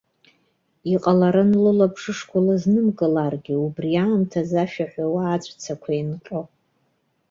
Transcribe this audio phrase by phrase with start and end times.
[0.93, 6.39] Иҟаларын лылабжышқәа лызнымкыларгьы, убри аамҭазы ашәа ҳәауа, аҵәцақәа еинҟьо.